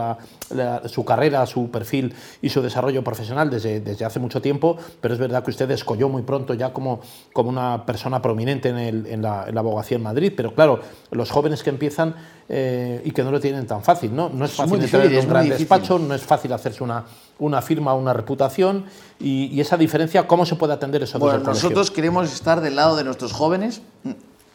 su 0.86 1.04
carrera, 1.04 1.44
su 1.46 1.70
perfil 1.70 2.14
y 2.40 2.50
su 2.50 2.62
desarrollo 2.62 3.02
profesional 3.02 3.50
desde, 3.50 3.80
desde 3.80 4.04
hace 4.04 4.20
mucho 4.20 4.40
tiempo, 4.40 4.76
pero 5.00 5.12
es 5.14 5.20
verdad 5.20 5.42
que 5.42 5.50
usted 5.50 5.66
descolló 5.66 6.08
muy 6.08 6.22
pronto 6.22 6.35
ya 6.54 6.72
como, 6.72 7.00
como 7.32 7.48
una 7.48 7.84
persona 7.86 8.20
prominente 8.20 8.68
en, 8.68 9.22
la, 9.22 9.42
abogacía 9.42 9.96
en 9.96 10.02
Madrid, 10.02 10.32
pero 10.36 10.54
claro, 10.54 10.80
los 11.10 11.30
jóvenes 11.30 11.62
que 11.62 11.70
empiezan 11.70 12.14
eh, 12.48 13.00
y 13.04 13.10
que 13.12 13.22
no 13.22 13.30
lo 13.30 13.40
tienen 13.40 13.66
tan 13.66 13.82
fácil, 13.82 14.14
¿no? 14.14 14.28
No 14.28 14.44
es 14.44 14.52
fácil 14.52 14.90
tener 14.90 15.18
un 15.18 15.28
gran 15.28 15.48
despacho, 15.48 15.98
no 15.98 16.14
es 16.14 16.22
fácil 16.22 16.52
hacerse 16.52 16.82
una, 16.82 17.04
una 17.38 17.62
firma, 17.62 17.94
una 17.94 18.12
reputación 18.12 18.84
y, 19.18 19.60
esa 19.60 19.76
diferencia, 19.76 20.26
¿cómo 20.26 20.44
se 20.44 20.56
puede 20.56 20.74
atender 20.74 21.02
eso 21.02 21.18
bueno, 21.18 21.38
nosotros 21.38 21.90
queremos 21.90 22.32
estar 22.32 22.60
del 22.60 22.76
lado 22.76 22.96
de 22.96 23.04
nuestros 23.04 23.32
jóvenes 23.32 23.80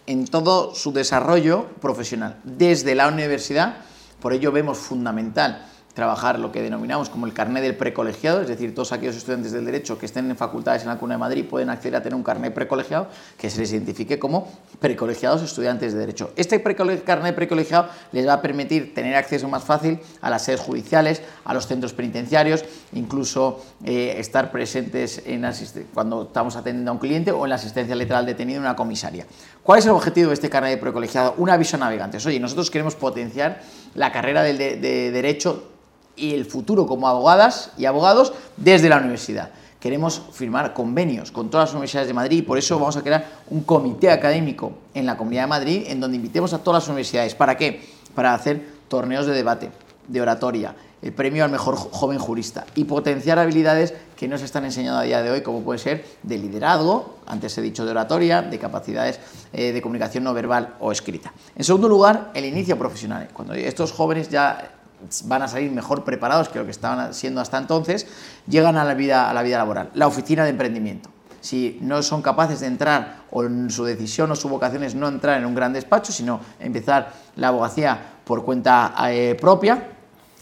en 0.07 0.27
todo 0.27 0.75
su 0.75 0.91
desarrollo 0.91 1.65
profesional, 1.81 2.37
desde 2.43 2.95
la 2.95 3.07
universidad, 3.07 3.77
por 4.19 4.33
ello 4.33 4.51
vemos 4.51 4.77
fundamental 4.77 5.65
trabajar 5.93 6.39
lo 6.39 6.51
que 6.51 6.61
denominamos 6.61 7.09
como 7.09 7.25
el 7.25 7.33
carnet 7.33 7.63
del 7.63 7.75
precolegiado, 7.75 8.41
es 8.41 8.47
decir, 8.47 8.73
todos 8.73 8.91
aquellos 8.91 9.15
estudiantes 9.15 9.51
del 9.51 9.65
derecho 9.65 9.97
que 9.97 10.05
estén 10.05 10.29
en 10.29 10.37
facultades 10.37 10.83
en 10.83 10.89
la 10.89 10.97
Cuna 10.97 11.15
de 11.15 11.19
Madrid 11.19 11.45
pueden 11.45 11.69
acceder 11.69 11.95
a 11.97 12.01
tener 12.01 12.15
un 12.15 12.23
carnet 12.23 12.53
precolegiado 12.53 13.07
que 13.37 13.49
se 13.49 13.59
les 13.59 13.71
identifique 13.73 14.17
como 14.17 14.47
precolegiados 14.79 15.41
estudiantes 15.41 15.93
de 15.93 15.99
derecho. 15.99 16.31
Este 16.35 16.61
carnet 16.61 17.35
precolegiado 17.35 17.89
les 18.11 18.27
va 18.27 18.33
a 18.33 18.41
permitir 18.41 18.93
tener 18.93 19.15
acceso 19.15 19.47
más 19.49 19.63
fácil 19.63 19.99
a 20.21 20.29
las 20.29 20.45
sedes 20.45 20.61
judiciales, 20.61 21.21
a 21.43 21.53
los 21.53 21.67
centros 21.67 21.93
penitenciarios, 21.93 22.63
incluso 22.93 23.61
eh, 23.83 24.15
estar 24.17 24.51
presentes 24.51 25.21
en 25.25 25.45
cuando 25.93 26.23
estamos 26.23 26.55
atendiendo 26.55 26.91
a 26.91 26.93
un 26.93 26.99
cliente 26.99 27.31
o 27.31 27.45
en 27.45 27.49
la 27.49 27.55
asistencia 27.55 27.95
letal 27.95 28.17
al 28.17 28.25
detenido 28.25 28.57
en 28.57 28.63
una 28.63 28.75
comisaria. 28.75 29.25
¿Cuál 29.63 29.79
es 29.79 29.85
el 29.85 29.91
objetivo 29.91 30.29
de 30.29 30.35
este 30.35 30.49
carnet 30.49 30.71
de 30.71 30.77
precolegiado? 30.77 31.35
Un 31.37 31.49
aviso 31.49 31.75
a 31.75 31.79
navegantes. 31.79 32.25
Oye, 32.25 32.39
nosotros 32.39 32.71
queremos 32.71 32.95
potenciar 32.95 33.61
la 33.95 34.11
carrera 34.11 34.43
de 34.43 35.11
derecho 35.11 35.71
y 36.15 36.33
el 36.33 36.45
futuro 36.45 36.85
como 36.85 37.07
abogadas 37.07 37.71
y 37.77 37.85
abogados 37.85 38.33
desde 38.57 38.89
la 38.89 38.97
universidad. 38.97 39.51
Queremos 39.79 40.21
firmar 40.31 40.73
convenios 40.73 41.31
con 41.31 41.49
todas 41.49 41.69
las 41.69 41.73
universidades 41.73 42.07
de 42.07 42.13
Madrid 42.13 42.37
y 42.39 42.41
por 42.43 42.57
eso 42.57 42.77
vamos 42.77 42.97
a 42.97 43.01
crear 43.01 43.25
un 43.49 43.63
comité 43.63 44.11
académico 44.11 44.73
en 44.93 45.07
la 45.07 45.17
Comunidad 45.17 45.43
de 45.43 45.47
Madrid 45.47 45.83
en 45.87 45.99
donde 45.99 46.17
invitemos 46.17 46.53
a 46.53 46.59
todas 46.59 46.83
las 46.83 46.89
universidades. 46.89 47.33
¿Para 47.33 47.57
qué? 47.57 47.81
Para 48.13 48.35
hacer 48.35 48.63
torneos 48.87 49.25
de 49.25 49.33
debate, 49.33 49.71
de 50.07 50.21
oratoria, 50.21 50.75
el 51.01 51.13
premio 51.13 51.43
al 51.43 51.49
mejor 51.49 51.75
joven 51.75 52.19
jurista 52.19 52.65
y 52.75 52.83
potenciar 52.83 53.39
habilidades 53.39 53.95
que 54.15 54.27
no 54.27 54.37
se 54.37 54.45
están 54.45 54.65
enseñando 54.65 54.99
a 54.99 55.03
día 55.03 55.23
de 55.23 55.31
hoy, 55.31 55.41
como 55.41 55.61
puede 55.61 55.79
ser 55.79 56.05
de 56.21 56.37
liderazgo, 56.37 57.17
antes 57.25 57.57
he 57.57 57.61
dicho 57.63 57.83
de 57.83 57.89
oratoria, 57.89 58.43
de 58.43 58.59
capacidades 58.59 59.19
eh, 59.51 59.71
de 59.71 59.81
comunicación 59.81 60.23
no 60.23 60.33
verbal 60.33 60.75
o 60.79 60.91
escrita. 60.91 61.33
En 61.55 61.63
segundo 61.63 61.89
lugar, 61.89 62.29
el 62.35 62.45
inicio 62.45 62.77
profesional. 62.77 63.29
Cuando 63.33 63.55
estos 63.55 63.91
jóvenes 63.91 64.29
ya 64.29 64.80
van 65.25 65.41
a 65.41 65.47
salir 65.47 65.71
mejor 65.71 66.03
preparados 66.03 66.49
que 66.49 66.59
lo 66.59 66.65
que 66.65 66.71
estaban 66.71 67.13
siendo 67.13 67.41
hasta 67.41 67.57
entonces, 67.57 68.07
llegan 68.47 68.77
a 68.77 68.83
la 68.83 68.93
vida, 68.93 69.29
a 69.29 69.33
la 69.33 69.43
vida 69.43 69.57
laboral. 69.57 69.89
La 69.93 70.07
oficina 70.07 70.43
de 70.43 70.51
emprendimiento. 70.51 71.09
si 71.41 71.79
no 71.81 72.03
son 72.03 72.21
capaces 72.21 72.59
de 72.59 72.67
entrar 72.67 73.23
o 73.31 73.43
en 73.43 73.71
su 73.71 73.83
decisión 73.83 74.29
o 74.31 74.35
su 74.35 74.47
vocación 74.47 74.83
es 74.83 74.93
no 74.93 75.07
entrar 75.07 75.39
en 75.39 75.45
un 75.45 75.55
gran 75.55 75.73
despacho, 75.73 76.11
sino 76.11 76.39
empezar 76.59 77.13
la 77.35 77.47
abogacía 77.47 77.99
por 78.23 78.45
cuenta 78.45 78.93
eh, 79.09 79.35
propia, 79.41 79.87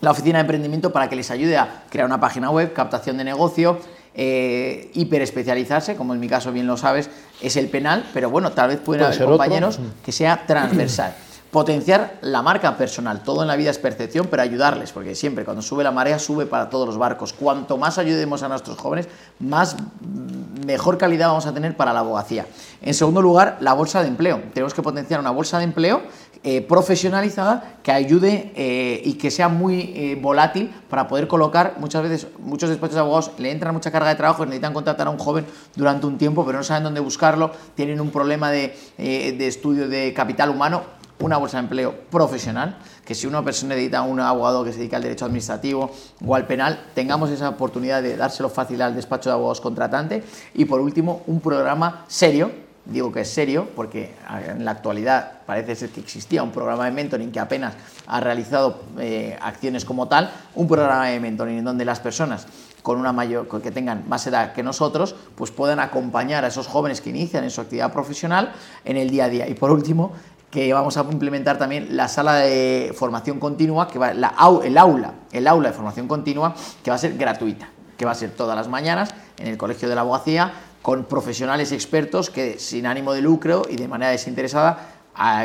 la 0.01 0.11
oficina 0.11 0.39
de 0.39 0.41
emprendimiento 0.41 0.91
para 0.91 1.07
que 1.07 1.15
les 1.15 1.31
ayude 1.31 1.57
a 1.57 1.83
crear 1.89 2.05
una 2.05 2.19
página 2.19 2.49
web, 2.49 2.73
captación 2.73 3.17
de 3.17 3.23
negocio, 3.23 3.79
eh, 4.13 4.91
hiperespecializarse, 4.93 5.95
como 5.95 6.13
en 6.13 6.19
mi 6.19 6.27
caso 6.27 6.51
bien 6.51 6.67
lo 6.67 6.75
sabes, 6.75 7.09
es 7.41 7.55
el 7.55 7.69
penal, 7.69 8.05
pero 8.13 8.29
bueno, 8.29 8.51
tal 8.51 8.69
vez 8.69 8.79
pueden 8.79 9.05
haber 9.05 9.23
compañeros 9.23 9.79
que 10.03 10.11
sea 10.11 10.45
transversal. 10.45 11.15
Potenciar 11.51 12.19
la 12.21 12.43
marca 12.43 12.77
personal, 12.77 13.23
todo 13.23 13.41
en 13.41 13.47
la 13.47 13.55
vida 13.55 13.71
es 13.71 13.79
percepción, 13.79 14.27
pero 14.29 14.43
ayudarles, 14.43 14.91
porque 14.91 15.15
siempre 15.15 15.43
cuando 15.43 15.63
sube 15.63 15.83
la 15.83 15.89
marea 15.89 16.19
sube 16.19 16.45
para 16.45 16.69
todos 16.69 16.85
los 16.85 16.99
barcos. 16.99 17.33
Cuanto 17.33 17.75
más 17.75 17.97
ayudemos 17.97 18.43
a 18.43 18.49
nuestros 18.49 18.77
jóvenes, 18.77 19.07
más 19.39 19.75
mm, 19.75 20.67
mejor 20.67 20.99
calidad 20.99 21.29
vamos 21.29 21.47
a 21.47 21.53
tener 21.53 21.75
para 21.75 21.91
la 21.91 22.01
abogacía. 22.01 22.45
En 22.83 22.93
segundo 22.93 23.23
lugar, 23.23 23.57
la 23.61 23.73
bolsa 23.73 24.03
de 24.03 24.09
empleo. 24.09 24.43
Tenemos 24.53 24.75
que 24.75 24.83
potenciar 24.83 25.19
una 25.19 25.31
bolsa 25.31 25.57
de 25.57 25.63
empleo 25.63 26.03
eh, 26.43 26.61
profesionalizada 26.61 27.79
que 27.81 27.91
ayude 27.91 28.53
eh, 28.55 29.01
y 29.03 29.15
que 29.15 29.31
sea 29.31 29.49
muy 29.49 29.91
eh, 29.95 30.19
volátil 30.21 30.71
para 30.87 31.07
poder 31.07 31.27
colocar, 31.27 31.77
muchas 31.79 32.03
veces, 32.03 32.27
muchos 32.37 32.69
despachos 32.69 32.93
de 32.93 33.01
abogados 33.01 33.31
le 33.39 33.51
entran 33.51 33.73
mucha 33.73 33.91
carga 33.91 34.09
de 34.09 34.15
trabajo 34.15 34.45
necesitan 34.45 34.71
contratar 34.71 35.07
a 35.07 35.09
un 35.09 35.17
joven 35.17 35.45
durante 35.75 36.05
un 36.05 36.19
tiempo, 36.19 36.45
pero 36.45 36.59
no 36.59 36.63
saben 36.63 36.83
dónde 36.83 37.01
buscarlo, 37.01 37.51
tienen 37.75 37.99
un 37.99 38.11
problema 38.11 38.51
de, 38.51 38.73
de 38.97 39.47
estudio 39.47 39.89
de 39.89 40.13
capital 40.13 40.51
humano 40.51 40.98
una 41.19 41.37
bolsa 41.37 41.57
de 41.57 41.63
empleo 41.63 41.95
profesional, 42.09 42.77
que 43.05 43.13
si 43.13 43.27
una 43.27 43.43
persona 43.43 43.75
necesita 43.75 44.01
un 44.01 44.19
abogado 44.19 44.63
que 44.63 44.71
se 44.71 44.79
dedica 44.79 44.97
al 44.97 45.03
derecho 45.03 45.25
administrativo 45.25 45.91
o 46.25 46.35
al 46.35 46.47
penal, 46.47 46.85
tengamos 46.93 47.29
esa 47.29 47.49
oportunidad 47.49 48.01
de 48.01 48.15
dárselo 48.15 48.49
fácil 48.49 48.81
al 48.81 48.95
despacho 48.95 49.29
de 49.29 49.33
abogados 49.33 49.61
contratante. 49.61 50.23
Y 50.53 50.65
por 50.65 50.79
último, 50.79 51.21
un 51.27 51.41
programa 51.41 52.05
serio, 52.07 52.51
digo 52.85 53.11
que 53.11 53.21
es 53.21 53.29
serio, 53.29 53.67
porque 53.75 54.15
en 54.47 54.63
la 54.63 54.71
actualidad 54.71 55.41
parece 55.45 55.75
ser 55.75 55.89
que 55.89 55.99
existía 55.99 56.41
un 56.41 56.51
programa 56.51 56.85
de 56.85 56.91
mentoring 56.91 57.31
que 57.31 57.39
apenas 57.39 57.73
ha 58.07 58.19
realizado 58.19 58.81
eh, 58.97 59.37
acciones 59.41 59.85
como 59.85 60.07
tal, 60.07 60.31
un 60.55 60.67
programa 60.67 61.07
de 61.07 61.19
mentoring 61.19 61.59
en 61.59 61.65
donde 61.65 61.85
las 61.85 61.99
personas 61.99 62.47
con 62.81 62.97
una 62.97 63.11
mayor, 63.11 63.47
que 63.61 63.71
tengan 63.71 64.07
más 64.07 64.25
edad 64.27 64.53
que 64.53 64.63
nosotros, 64.63 65.13
pues 65.35 65.51
puedan 65.51 65.79
acompañar 65.79 66.45
a 66.45 66.47
esos 66.47 66.67
jóvenes 66.67 67.01
que 67.01 67.09
inician 67.09 67.43
en 67.43 67.51
su 67.51 67.59
actividad 67.59 67.91
profesional 67.91 68.53
en 68.85 68.95
el 68.95 69.09
día 69.09 69.25
a 69.25 69.29
día. 69.29 69.47
Y 69.49 69.53
por 69.53 69.71
último, 69.71 70.13
que 70.49 70.73
vamos 70.73 70.97
a 70.97 71.01
implementar 71.01 71.57
también 71.57 71.95
la 71.95 72.07
sala 72.07 72.35
de 72.35 72.91
formación 72.95 73.39
continua, 73.39 73.87
que 73.87 73.99
va, 73.99 74.13
la, 74.13 74.33
el 74.63 74.77
aula, 74.77 75.13
el 75.31 75.47
aula 75.47 75.69
de 75.69 75.75
formación 75.75 76.07
continua, 76.07 76.55
que 76.83 76.89
va 76.89 76.95
a 76.95 76.99
ser 76.99 77.17
gratuita, 77.17 77.69
que 77.97 78.05
va 78.05 78.11
a 78.11 78.15
ser 78.15 78.31
todas 78.31 78.55
las 78.55 78.67
mañanas 78.67 79.13
en 79.37 79.47
el 79.47 79.57
Colegio 79.57 79.87
de 79.87 79.95
la 79.95 80.01
Abogacía, 80.01 80.51
con 80.81 81.03
profesionales 81.05 81.71
expertos 81.71 82.29
que 82.29 82.57
sin 82.57 82.85
ánimo 82.85 83.13
de 83.13 83.21
lucro 83.21 83.63
y 83.69 83.75
de 83.75 83.87
manera 83.87 84.11
desinteresada 84.11 84.99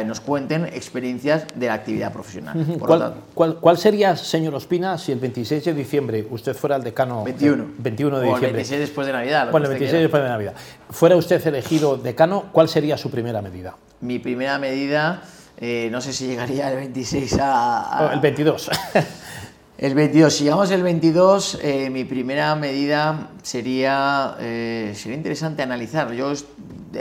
nos 0.07 0.21
cuenten 0.21 0.67
experiencias 0.67 1.47
de 1.55 1.67
la 1.67 1.75
actividad 1.75 2.13
profesional. 2.13 2.55
¿Cuál, 3.35 3.79
sería, 3.79 4.17
señor 4.17 4.55
Ospina, 4.55 4.97
si 4.99 5.11
el 5.11 5.19
26 5.19 5.65
de 5.65 5.75
diciembre 5.75 6.27
usted 6.31 6.55
fuera 6.55 6.77
el 6.77 6.85
decano? 6.85 7.25
21. 7.25 7.65
21 7.79 8.19
de 8.19 8.25
diciembre. 8.25 8.49
el 8.49 8.55
26 8.55 8.81
después 8.81 9.07
de 9.07 9.13
Navidad. 9.13 9.51
Bueno, 9.51 9.67
el 9.67 9.71
26 9.71 10.03
después 10.03 10.23
de 10.23 10.29
Navidad. 10.29 10.55
Fuera 10.91 11.17
usted 11.17 11.45
elegido 11.47 11.97
decano, 11.97 12.45
¿cuál 12.53 12.69
sería 12.69 12.97
su 12.97 13.11
primera 13.11 13.43
medida? 13.43 13.77
Mi 14.05 14.19
primera 14.19 14.59
medida, 14.59 15.23
eh, 15.57 15.89
no 15.91 16.03
sé 16.03 16.13
si 16.13 16.27
llegaría 16.27 16.71
el 16.71 16.77
26 16.77 17.39
a... 17.41 18.11
el 18.13 18.21
22. 18.21 18.71
El 19.77 19.95
22, 19.95 20.33
si 20.33 20.45
llegamos 20.45 20.71
el 20.71 20.83
22, 20.85 21.59
eh, 21.61 21.91
mi 21.91 22.05
primera 22.05 22.55
medida 22.55 23.31
sería, 23.43 24.37
eh, 24.39 24.93
sería 24.95 25.17
interesante 25.17 25.63
analizar. 25.63 26.13
Yo 26.13 26.33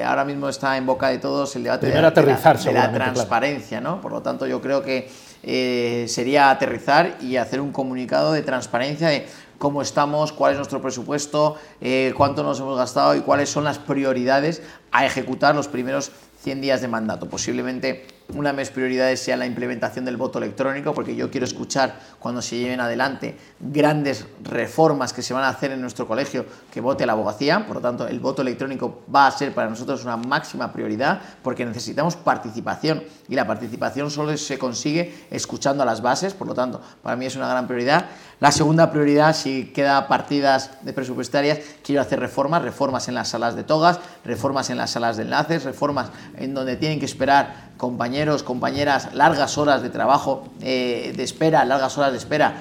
ahora 0.03 0.25
mismo 0.25 0.49
está 0.49 0.75
en 0.75 0.85
boca 0.85 1.09
de 1.09 1.19
todos 1.19 1.55
el 1.55 1.63
debate 1.63 1.87
de, 1.87 2.01
la, 2.01 2.11
transparencia, 2.13 3.79
¿no? 3.79 4.01
Por 4.01 4.11
lo 4.11 4.21
tanto, 4.21 4.47
yo 4.47 4.59
creo 4.59 4.81
que 4.81 5.07
eh, 5.43 6.05
sería 6.07 6.49
aterrizar 6.49 7.17
y 7.21 7.35
hacer 7.35 7.59
un 7.59 7.73
comunicado 7.73 8.31
de 8.31 8.41
transparencia 8.43 9.09
de 9.09 9.27
cómo 9.57 9.81
estamos, 9.81 10.31
cuál 10.31 10.53
es 10.53 10.57
nuestro 10.57 10.81
presupuesto, 10.81 11.57
eh, 11.81 12.13
cuánto 12.15 12.43
nos 12.43 12.59
hemos 12.59 12.77
gastado 12.77 13.13
y 13.15 13.19
cuáles 13.21 13.49
son 13.49 13.65
las 13.65 13.77
prioridades 13.77 14.61
a 14.91 15.05
ejecutar 15.05 15.53
los 15.53 15.67
primeros 15.67 16.11
100 16.43 16.61
días 16.61 16.81
de 16.81 16.87
mandato. 16.87 17.29
Posiblemente 17.29 18.05
una 18.29 18.51
de 18.51 18.57
mis 18.57 18.69
prioridades 18.69 19.19
sea 19.19 19.37
la 19.37 19.45
implementación 19.45 20.05
del 20.05 20.17
voto 20.17 20.39
electrónico, 20.39 20.93
porque 20.93 21.15
yo 21.15 21.29
quiero 21.29 21.45
escuchar 21.45 21.99
cuando 22.19 22.41
se 22.41 22.57
lleven 22.57 22.79
adelante 22.79 23.37
grandes 23.59 24.25
reformas 24.43 25.13
que 25.13 25.21
se 25.21 25.33
van 25.33 25.43
a 25.43 25.49
hacer 25.49 25.71
en 25.71 25.81
nuestro 25.81 26.07
colegio 26.07 26.45
que 26.71 26.81
vote 26.81 27.05
la 27.05 27.13
abogacía. 27.13 27.65
Por 27.65 27.77
lo 27.77 27.81
tanto, 27.81 28.07
el 28.07 28.19
voto 28.19 28.41
electrónico 28.41 29.01
va 29.13 29.27
a 29.27 29.31
ser 29.31 29.53
para 29.53 29.69
nosotros 29.69 30.03
una 30.03 30.17
máxima 30.17 30.71
prioridad, 30.71 31.21
porque 31.43 31.65
necesitamos 31.65 32.15
participación 32.15 33.03
y 33.27 33.35
la 33.35 33.45
participación 33.45 34.09
solo 34.09 34.35
se 34.37 34.57
consigue 34.57 35.25
escuchando 35.29 35.83
a 35.83 35.85
las 35.85 36.01
bases. 36.01 36.33
Por 36.33 36.47
lo 36.47 36.53
tanto, 36.53 36.81
para 37.01 37.15
mí 37.15 37.25
es 37.25 37.35
una 37.35 37.47
gran 37.47 37.67
prioridad. 37.67 38.05
La 38.39 38.51
segunda 38.51 38.91
prioridad, 38.91 39.35
si 39.35 39.65
queda 39.65 40.07
partidas 40.07 40.71
de 40.81 40.91
presupuestarias, 40.91 41.59
quiero 41.83 42.01
hacer 42.01 42.19
reformas, 42.19 42.61
reformas 42.61 43.07
en 43.07 43.15
las 43.15 43.29
salas 43.29 43.55
de 43.55 43.63
togas, 43.63 43.99
reformas 44.25 44.69
en 44.69 44.77
las 44.77 44.91
salas 44.91 45.17
de 45.17 45.23
enlaces, 45.23 45.63
reformas 45.63 46.09
en 46.37 46.53
donde 46.53 46.75
tienen 46.75 46.99
que 46.99 47.05
esperar 47.05 47.71
compañeros, 47.77 48.12
compañeras, 48.43 49.13
largas 49.13 49.57
horas 49.57 49.81
de 49.81 49.89
trabajo, 49.89 50.47
eh, 50.61 51.13
de 51.15 51.23
espera, 51.23 51.65
largas 51.65 51.97
horas 51.97 52.11
de 52.11 52.17
espera 52.17 52.53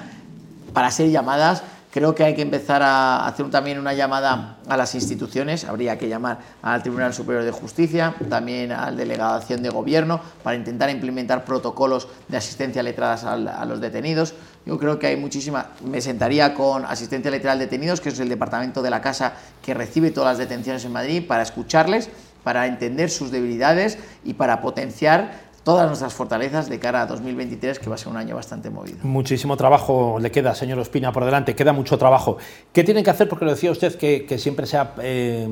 para 0.73 0.89
ser 0.91 1.09
llamadas. 1.09 1.63
Creo 1.91 2.15
que 2.15 2.23
hay 2.23 2.33
que 2.33 2.41
empezar 2.41 2.81
a 2.81 3.27
hacer 3.27 3.51
también 3.51 3.77
una 3.77 3.93
llamada 3.93 4.57
a 4.67 4.77
las 4.77 4.95
instituciones. 4.95 5.63
Habría 5.63 5.99
que 5.99 6.09
llamar 6.09 6.39
al 6.63 6.81
Tribunal 6.81 7.13
Superior 7.13 7.43
de 7.43 7.51
Justicia, 7.51 8.15
también 8.31 8.71
a 8.71 8.89
la 8.89 8.97
Delegación 8.97 9.61
de 9.61 9.69
Gobierno, 9.69 10.19
para 10.41 10.55
intentar 10.55 10.89
implementar 10.89 11.45
protocolos 11.45 12.07
de 12.27 12.37
asistencia 12.37 12.81
letradas 12.81 13.25
a 13.25 13.65
los 13.65 13.79
detenidos. 13.79 14.33
Yo 14.65 14.79
creo 14.79 14.97
que 14.97 15.05
hay 15.05 15.17
muchísima. 15.17 15.67
Me 15.85 16.01
sentaría 16.01 16.55
con 16.55 16.83
asistencia 16.83 17.29
letrada 17.29 17.57
de 17.57 17.65
detenidos, 17.65 18.01
que 18.01 18.09
es 18.09 18.19
el 18.19 18.29
departamento 18.29 18.81
de 18.81 18.89
la 18.89 18.99
casa 18.99 19.33
que 19.61 19.75
recibe 19.75 20.09
todas 20.09 20.31
las 20.31 20.37
detenciones 20.39 20.83
en 20.85 20.93
Madrid, 20.93 21.27
para 21.27 21.43
escucharles 21.43 22.09
para 22.43 22.67
entender 22.67 23.09
sus 23.09 23.31
debilidades 23.31 23.97
y 24.23 24.33
para 24.33 24.61
potenciar 24.61 25.52
todas 25.63 25.87
nuestras 25.87 26.13
fortalezas 26.13 26.69
de 26.69 26.79
cara 26.79 27.01
a 27.01 27.05
2023, 27.05 27.79
que 27.79 27.89
va 27.89 27.95
a 27.95 27.97
ser 27.97 28.09
un 28.09 28.17
año 28.17 28.35
bastante 28.35 28.69
movido. 28.69 28.97
Muchísimo 29.03 29.55
trabajo 29.55 30.17
le 30.19 30.29
queda, 30.31 30.53
señor 30.55 30.79
Ospina, 30.79 31.11
por 31.11 31.23
delante, 31.23 31.55
queda 31.55 31.71
mucho 31.71 31.97
trabajo. 31.97 32.37
¿Qué 32.73 32.83
tienen 32.83 33.03
que 33.03 33.09
hacer? 33.09 33.29
Porque 33.29 33.45
lo 33.45 33.51
decía 33.51 33.71
usted 33.71 33.95
que, 33.95 34.37
siempre 34.37 34.65
se 34.65 34.77
ha 34.77 34.93
eh, 35.01 35.47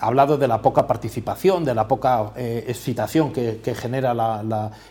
hablado 0.00 0.36
de 0.36 0.48
la 0.48 0.60
poca 0.60 0.86
participación, 0.86 1.64
de 1.64 1.74
la 1.74 1.88
poca 1.88 2.32
eh, 2.36 2.64
excitación 2.68 3.32
que, 3.32 3.74
genera 3.74 4.14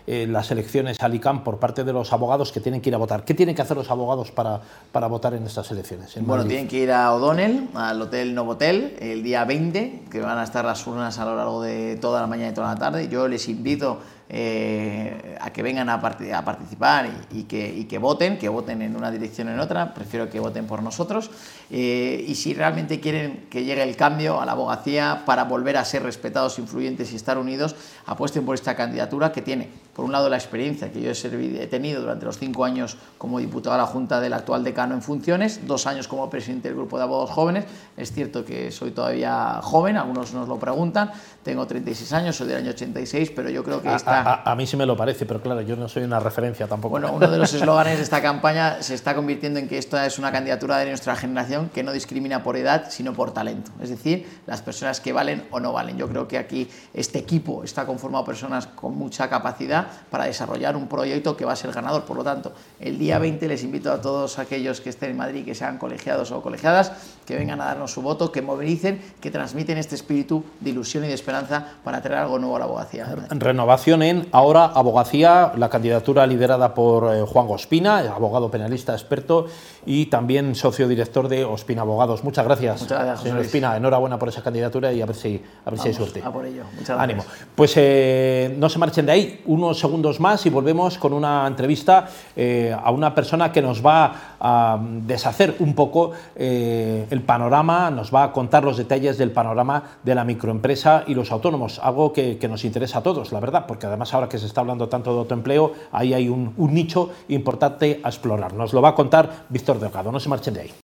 eh, 0.08 0.28
las 0.28 0.52
elecciones 0.52 0.98
al 1.00 1.14
ICAM 1.14 1.44
por 1.44 1.60
parte 1.60 1.84
de 1.84 1.94
los 1.94 2.12
abogados 2.12 2.52
que 2.52 2.60
tienen 2.60 2.82
que 2.82 2.90
ir 2.90 2.96
a 2.96 2.98
votar. 2.98 3.24
¿Qué 3.24 3.34
tienen 3.34 3.56
que 3.56 3.62
hacer 3.62 3.78
los 3.78 3.92
abogados 3.92 4.32
para, 4.32 4.62
para 4.92 5.08
votar 5.08 5.34
en 5.36 5.46
estas 5.46 5.70
elecciones? 5.72 6.16
bueno, 6.22 6.46
tienen 6.46 6.68
que 6.68 6.78
ir 6.78 6.92
a 6.92 7.14
O'Donnell, 7.14 7.70
al 7.76 8.02
Hotel 8.02 8.34
Novotel, 8.34 8.96
el 9.00 9.22
día 9.22 9.46
20, 9.46 10.06
que 10.10 10.20
van 10.20 10.38
a 10.38 10.44
estar 10.44 10.66
las 10.66 10.86
urnas 10.88 11.20
a 11.20 11.26
lo 11.26 11.36
largo 11.36 11.62
de 11.62 11.98
toda 11.98 12.22
la 12.22 12.28
mañana 12.28 12.50
y 12.50 12.54
toda 12.54 12.74
la 12.74 12.80
tarde. 12.80 13.08
Yo 13.08 13.28
les 13.28 13.48
invito 13.48 14.00
eh, 14.36 15.38
a 15.40 15.52
que 15.54 15.62
vengan 15.62 15.90
a, 15.90 15.94
a 15.94 16.02
participar 16.44 17.08
y, 17.32 17.44
que, 17.44 17.86
que, 17.88 17.98
voten, 18.00 18.40
que 18.40 18.50
voten 18.50 18.82
en 18.82 18.96
una 18.96 19.12
dirección 19.12 19.48
o 19.50 19.52
en 19.52 19.60
otra, 19.60 19.94
prefiero 19.94 20.28
que 20.28 20.40
voten 20.40 20.66
por 20.66 20.82
nosotros. 20.82 21.30
Eh, 21.76 22.24
y 22.28 22.36
si 22.36 22.54
realmente 22.54 23.00
quieren 23.00 23.48
que 23.50 23.64
llegue 23.64 23.82
el 23.82 23.96
cambio 23.96 24.40
a 24.40 24.46
la 24.46 24.52
abogacía 24.52 25.24
para 25.26 25.46
volver 25.46 25.78
a 25.78 25.84
ser 25.84 26.04
respetados, 26.04 26.60
influyentes 26.60 27.12
y 27.12 27.16
estar 27.16 27.40
unidos, 27.40 27.76
apuesten 28.06 28.46
por 28.46 28.54
esta 28.54 28.76
candidatura 28.76 29.32
que 29.32 29.42
tiene, 29.42 29.70
por 29.96 30.06
un 30.06 30.12
lado, 30.12 30.30
la 30.30 30.38
experiencia 30.38 30.92
que 30.92 31.02
yo 31.02 31.10
he, 31.10 31.64
he 31.64 31.68
tenido 31.68 32.02
durante 32.02 32.26
los 32.26 32.38
cinco 32.38 32.64
años 32.64 32.98
como 33.18 33.40
diputado 33.40 33.74
a 33.74 33.80
la 33.80 33.88
Junta 33.88 34.22
del 34.22 34.34
actual 34.34 34.64
decano 34.64 34.94
en 34.94 35.02
funciones, 35.02 35.66
dos 35.66 35.88
años 35.88 36.08
como 36.08 36.30
presidente 36.30 36.68
del 36.68 36.78
Grupo 36.78 36.98
de 36.98 37.04
Abogados 37.04 37.32
Jóvenes. 37.32 37.66
Es 37.98 38.12
cierto 38.12 38.46
que 38.46 38.72
soy 38.72 38.92
todavía 38.92 39.60
joven, 39.64 39.98
algunos 39.98 40.32
nos 40.32 40.48
lo 40.48 40.60
preguntan, 40.60 41.12
tengo 41.42 41.66
36 41.66 42.14
años, 42.14 42.36
soy 42.36 42.50
del 42.50 42.58
año 42.58 42.70
86, 42.70 43.32
pero 43.36 43.50
yo 43.50 43.64
creo 43.64 43.82
que 43.82 43.90
ah, 43.90 43.96
está 43.96 44.44
a, 44.44 44.56
mí 44.56 44.68
sí 44.68 44.78
me 44.78 44.86
lo 44.86 44.96
parece, 44.96 45.26
pero 45.26 45.42
claro, 45.42 45.62
yo 45.62 45.76
no 45.76 45.90
soy 45.90 46.04
una 46.04 46.20
referencia 46.20 46.68
tampoco. 46.68 46.92
Bueno, 46.92 47.12
uno 47.12 47.32
de 47.32 47.38
los 47.40 47.52
eslóganes 47.56 47.98
de 47.98 48.04
esta 48.04 48.22
campaña 48.22 48.84
se 48.84 48.94
está 48.94 49.16
convirtiendo 49.16 49.60
en 49.60 49.68
que 49.68 49.80
esta 49.80 50.06
es 50.06 50.20
una 50.20 50.32
candidatura 50.32 50.78
de 50.78 50.86
nuestra 50.86 51.16
generación 51.16 51.63
que 51.70 51.84
no 51.84 51.92
discrimina 51.92 52.44
por 52.44 52.58
edad, 52.58 52.86
sino 52.90 53.14
por 53.14 53.32
talento. 53.32 53.72
Es 53.82 53.90
decir, 53.90 54.42
las 54.48 54.62
personas 54.62 55.00
que 55.00 55.14
valen 55.14 55.46
o 55.52 55.60
no 55.60 55.74
valen. 55.74 55.98
Yo 55.98 56.08
creo 56.08 56.28
que 56.28 56.38
aquí 56.38 56.70
este 56.94 57.20
equipo 57.20 57.64
está 57.64 57.86
conformado 57.86 58.26
personas 58.26 58.68
con 58.68 58.98
mucha 58.98 59.30
capacidad 59.30 59.88
para 60.10 60.26
desarrollar 60.26 60.76
un 60.76 60.88
proyecto 60.88 61.36
que 61.38 61.46
va 61.46 61.54
a 61.54 61.56
ser 61.56 61.72
ganador. 61.72 62.06
Por 62.06 62.18
lo 62.18 62.24
tanto, 62.24 62.54
el 62.80 62.98
día 62.98 63.20
20 63.20 63.48
les 63.48 63.64
invito 63.64 63.92
a 63.92 64.02
todos 64.02 64.40
aquellos 64.40 64.82
que 64.82 64.90
estén 64.90 65.12
en 65.12 65.18
Madrid, 65.18 65.46
que 65.46 65.56
sean 65.56 65.78
colegiados 65.78 66.32
o 66.32 66.42
colegiadas, 66.42 66.92
que 67.26 67.36
vengan 67.36 67.62
a 67.62 67.66
darnos 67.66 67.92
su 67.92 68.02
voto, 68.02 68.32
que 68.32 68.42
movilicen, 68.42 69.02
que 69.22 69.32
transmiten 69.32 69.78
este 69.78 69.96
espíritu 69.96 70.44
de 70.60 70.70
ilusión 70.72 71.04
y 71.06 71.08
de 71.08 71.14
esperanza 71.14 71.66
para 71.84 72.02
traer 72.02 72.22
algo 72.22 72.40
nuevo 72.40 72.56
a 72.56 72.60
la 72.60 72.66
abogacía. 72.66 73.08
Renovación 73.30 74.04
en 74.04 74.28
ahora 74.32 74.66
abogacía, 74.66 75.54
la 75.58 75.70
candidatura 75.70 76.28
liderada 76.28 76.74
por 76.74 77.14
eh, 77.14 77.22
Juan 77.22 77.48
Gospina, 77.48 78.00
abogado 78.00 78.50
penalista 78.52 78.94
experto 78.94 79.48
y 79.86 80.08
también 80.08 80.56
socio 80.56 80.88
director 80.88 81.28
de 81.28 81.43
Ospina 81.44 81.82
Abogados. 81.82 82.24
Muchas 82.24 82.46
gracias, 82.46 82.82
Muchas 82.82 83.00
gracias 83.00 83.22
señor 83.22 83.38
Luis. 83.38 83.48
Ospina. 83.48 83.78
Enhorabuena 83.78 84.18
por 84.18 84.30
esa 84.30 84.42
candidatura 84.42 84.92
y 84.92 85.02
a 85.02 85.06
ver 85.06 85.16
si, 85.16 85.42
a 85.66 85.70
ver 85.70 85.80
si 85.80 85.88
hay 85.90 85.94
suerte. 85.94 86.22
a 86.24 86.32
por 86.32 86.46
ello. 86.46 86.64
Muchas 86.72 86.96
gracias. 86.96 87.00
Ánimo. 87.00 87.24
Pues 87.56 87.74
eh, 87.78 88.56
no 88.58 88.70
se 88.70 88.80
marchen 88.80 89.06
de 89.06 89.12
ahí, 89.12 89.42
unos 89.46 89.80
segundos 89.80 90.20
más 90.20 90.46
y 90.46 90.50
volvemos 90.50 90.98
con 90.98 91.14
una 91.14 91.46
entrevista 91.48 92.08
eh, 92.36 92.76
a 92.78 92.92
una 92.92 93.14
persona 93.14 93.52
que 93.52 93.62
nos 93.62 93.86
va 93.86 94.36
a 94.40 94.80
deshacer 94.82 95.56
un 95.60 95.74
poco 95.74 96.12
eh, 96.36 97.08
el 97.10 97.22
panorama, 97.22 97.90
nos 97.90 98.14
va 98.14 98.24
a 98.24 98.32
contar 98.32 98.64
los 98.64 98.78
detalles 98.78 99.18
del 99.18 99.32
panorama 99.32 99.84
de 100.04 100.16
la 100.16 100.24
microempresa 100.24 101.04
y 101.08 101.14
los 101.14 101.32
autónomos, 101.32 101.80
algo 101.80 102.12
que, 102.12 102.38
que 102.38 102.48
nos 102.48 102.66
interesa 102.66 103.00
a 103.00 103.04
todos, 103.04 103.32
la 103.32 103.40
verdad, 103.40 103.66
porque 103.68 103.88
además 103.88 104.14
ahora 104.14 104.30
que 104.30 104.38
se 104.38 104.46
está 104.46 104.62
hablando 104.62 104.90
tanto 104.90 105.14
de 105.14 105.20
autoempleo, 105.20 105.74
ahí 105.92 106.14
hay 106.14 106.30
un, 106.30 106.54
un 106.58 106.74
nicho 106.74 107.12
importante 107.30 108.02
a 108.04 108.10
explorar. 108.10 108.54
Nos 108.54 108.74
lo 108.74 108.82
va 108.82 108.90
a 108.90 108.96
contar 108.96 109.46
Víctor 109.50 109.80
Delgado, 109.80 110.12
no 110.12 110.20
se 110.20 110.30
marchen 110.30 110.54
de 110.54 110.62
ahí. 110.62 110.74